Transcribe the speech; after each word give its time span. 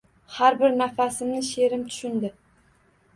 Har 0.35 0.55
bir 0.61 0.71
nafasimni 0.79 1.41
she’rim 1.49 1.83
tushundi. 1.91 2.33